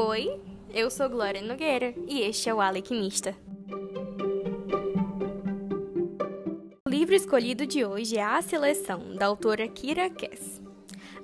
Oi, 0.00 0.40
eu 0.72 0.92
sou 0.92 1.10
Glória 1.10 1.42
Nogueira 1.42 1.92
e 2.06 2.20
este 2.20 2.48
é 2.48 2.54
o 2.54 2.60
Alquimista. 2.60 3.34
O 6.86 6.88
livro 6.88 7.16
escolhido 7.16 7.66
de 7.66 7.84
hoje 7.84 8.16
é 8.16 8.22
A 8.22 8.40
Seleção, 8.40 9.16
da 9.16 9.26
autora 9.26 9.66
Kira 9.66 10.08
Kess. 10.08 10.62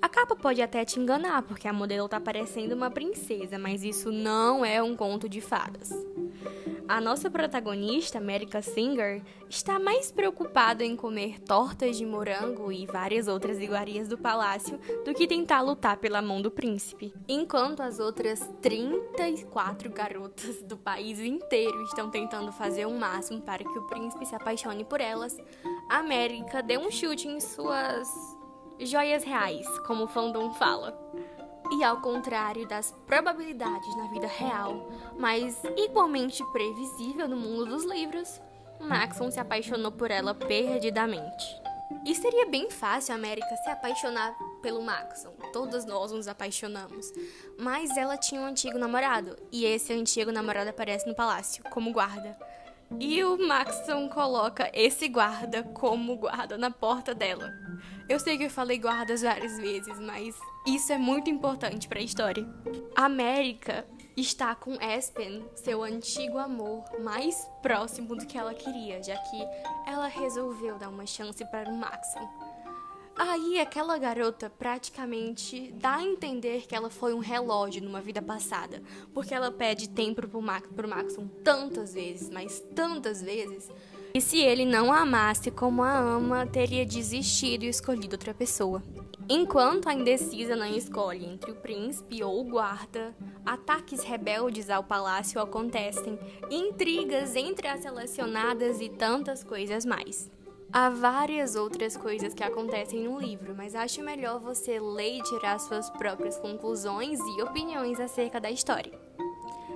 A 0.02 0.08
capa 0.08 0.34
pode 0.34 0.60
até 0.60 0.84
te 0.84 0.98
enganar, 0.98 1.42
porque 1.42 1.68
a 1.68 1.72
modelo 1.72 2.08
tá 2.08 2.20
parecendo 2.20 2.74
uma 2.74 2.90
princesa, 2.90 3.60
mas 3.60 3.84
isso 3.84 4.10
não 4.10 4.64
é 4.64 4.82
um 4.82 4.96
conto 4.96 5.28
de 5.28 5.40
fadas. 5.40 5.92
A 6.86 7.00
nossa 7.00 7.30
protagonista, 7.30 8.18
America 8.18 8.60
Singer, 8.60 9.22
está 9.48 9.78
mais 9.78 10.12
preocupada 10.12 10.84
em 10.84 10.94
comer 10.94 11.40
tortas 11.40 11.96
de 11.96 12.04
morango 12.04 12.70
e 12.70 12.84
várias 12.84 13.26
outras 13.26 13.58
iguarias 13.58 14.06
do 14.06 14.18
palácio 14.18 14.78
do 15.02 15.14
que 15.14 15.26
tentar 15.26 15.62
lutar 15.62 15.96
pela 15.96 16.20
mão 16.20 16.42
do 16.42 16.50
príncipe. 16.50 17.14
Enquanto 17.26 17.80
as 17.80 17.98
outras 17.98 18.46
34 18.60 19.90
garotas 19.90 20.62
do 20.62 20.76
país 20.76 21.18
inteiro 21.20 21.82
estão 21.84 22.10
tentando 22.10 22.52
fazer 22.52 22.84
o 22.84 22.98
máximo 22.98 23.40
para 23.40 23.64
que 23.64 23.78
o 23.78 23.86
príncipe 23.86 24.26
se 24.26 24.34
apaixone 24.34 24.84
por 24.84 25.00
elas, 25.00 25.38
América 25.88 26.62
deu 26.62 26.80
um 26.80 26.90
chute 26.90 27.26
em 27.26 27.40
suas 27.40 28.08
joias 28.78 29.24
reais, 29.24 29.66
como 29.86 30.04
o 30.04 30.08
fandom 30.08 30.52
fala. 30.52 30.92
E 31.76 31.82
ao 31.82 32.00
contrário 32.00 32.68
das 32.68 32.94
probabilidades 33.04 33.96
na 33.96 34.06
vida 34.06 34.28
real, 34.28 34.88
mas 35.18 35.60
igualmente 35.76 36.44
previsível 36.52 37.26
no 37.26 37.36
mundo 37.36 37.66
dos 37.66 37.84
livros, 37.84 38.40
Maxon 38.78 39.28
se 39.28 39.40
apaixonou 39.40 39.90
por 39.90 40.08
ela 40.08 40.32
perdidamente. 40.34 41.44
E 42.06 42.14
seria 42.14 42.46
bem 42.46 42.70
fácil 42.70 43.12
a 43.12 43.16
América 43.16 43.56
se 43.56 43.70
apaixonar 43.70 44.36
pelo 44.62 44.82
Maxon. 44.82 45.32
Todas 45.52 45.84
nós 45.84 46.12
nos 46.12 46.28
apaixonamos. 46.28 47.12
Mas 47.58 47.96
ela 47.96 48.16
tinha 48.16 48.40
um 48.40 48.46
antigo 48.46 48.78
namorado, 48.78 49.36
e 49.50 49.64
esse 49.64 49.92
antigo 49.92 50.30
namorado 50.30 50.70
aparece 50.70 51.08
no 51.08 51.14
palácio 51.14 51.64
como 51.70 51.92
guarda. 51.92 52.38
E 53.00 53.24
o 53.24 53.36
Maxon 53.46 54.08
coloca 54.08 54.70
esse 54.72 55.08
guarda 55.08 55.62
como 55.62 56.16
guarda 56.16 56.56
na 56.56 56.70
porta 56.70 57.14
dela. 57.14 57.52
Eu 58.08 58.20
sei 58.20 58.36
que 58.36 58.44
eu 58.44 58.50
falei 58.50 58.78
guardas 58.78 59.22
várias 59.22 59.56
vezes, 59.58 59.98
mas 59.98 60.34
isso 60.66 60.92
é 60.92 60.98
muito 60.98 61.30
importante 61.30 61.88
para 61.88 61.98
a 61.98 62.02
história. 62.02 62.46
América 62.94 63.86
está 64.16 64.54
com 64.54 64.74
Aspen, 64.74 65.44
seu 65.56 65.82
antigo 65.82 66.38
amor, 66.38 66.84
mais 67.00 67.48
próximo 67.62 68.14
do 68.14 68.26
que 68.26 68.38
ela 68.38 68.54
queria, 68.54 69.02
já 69.02 69.16
que 69.16 69.42
ela 69.86 70.06
resolveu 70.06 70.78
dar 70.78 70.88
uma 70.88 71.06
chance 71.06 71.44
para 71.50 71.68
o 71.68 71.76
Maxon. 71.76 72.53
Aí 73.16 73.60
aquela 73.60 73.96
garota 73.96 74.50
praticamente 74.50 75.72
dá 75.76 75.96
a 75.96 76.02
entender 76.02 76.66
que 76.66 76.74
ela 76.74 76.90
foi 76.90 77.14
um 77.14 77.20
relógio 77.20 77.82
numa 77.82 78.00
vida 78.00 78.20
passada, 78.20 78.82
porque 79.12 79.32
ela 79.32 79.52
pede 79.52 79.88
tempo 79.88 80.26
pro, 80.26 80.42
Max, 80.42 80.68
pro 80.74 80.88
Maxon 80.88 81.28
tantas 81.44 81.94
vezes, 81.94 82.28
mas 82.28 82.60
tantas 82.74 83.22
vezes. 83.22 83.70
E 84.12 84.20
se 84.20 84.38
ele 84.38 84.64
não 84.64 84.92
a 84.92 85.00
amasse 85.00 85.50
como 85.50 85.82
a 85.82 85.96
ama, 85.96 86.46
teria 86.46 86.84
desistido 86.84 87.64
e 87.64 87.68
escolhido 87.68 88.14
outra 88.14 88.34
pessoa. 88.34 88.82
Enquanto 89.28 89.88
a 89.88 89.94
indecisa 89.94 90.54
não 90.54 90.66
escolhe 90.66 91.24
entre 91.24 91.52
o 91.52 91.56
príncipe 91.56 92.22
ou 92.22 92.40
o 92.40 92.44
guarda, 92.44 93.14
ataques 93.46 94.02
rebeldes 94.02 94.68
ao 94.68 94.84
palácio 94.84 95.40
acontecem, 95.40 96.18
intrigas 96.50 97.34
entre 97.36 97.68
as 97.68 97.80
selecionadas 97.80 98.80
e 98.80 98.88
tantas 98.88 99.42
coisas 99.42 99.84
mais. 99.84 100.30
Há 100.72 100.90
várias 100.90 101.54
outras 101.54 101.96
coisas 101.96 102.34
que 102.34 102.42
acontecem 102.42 103.04
no 103.04 103.18
livro, 103.18 103.54
mas 103.54 103.74
acho 103.74 104.02
melhor 104.02 104.40
você 104.40 104.80
ler 104.80 105.18
e 105.18 105.22
tirar 105.22 105.58
suas 105.60 105.88
próprias 105.90 106.36
conclusões 106.38 107.18
e 107.36 107.42
opiniões 107.42 108.00
acerca 108.00 108.40
da 108.40 108.50
história. 108.50 108.92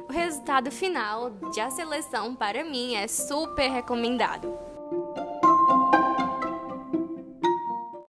O 0.09 0.13
resultado 0.13 0.71
final 0.71 1.31
de 1.53 1.61
A 1.61 1.71
Seleção, 1.71 2.35
para 2.35 2.65
mim, 2.65 2.95
é 2.95 3.07
super 3.07 3.71
recomendado. 3.71 4.78